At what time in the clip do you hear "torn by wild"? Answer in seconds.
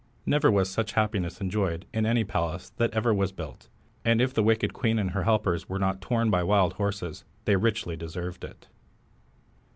6.01-6.73